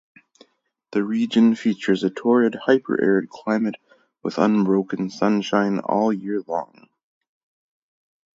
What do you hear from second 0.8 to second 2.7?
The region features a torrid,